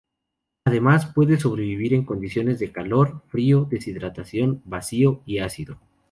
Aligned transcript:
Además, 0.65 1.05
puede 1.13 1.39
sobrevivir 1.39 1.93
en 1.93 2.05
condiciones 2.05 2.57
de 2.57 2.71
calor, 2.71 3.21
frío, 3.27 3.65
deshidratación, 3.65 4.63
vacío 4.65 5.21
y 5.27 5.37
ácido. 5.37 5.77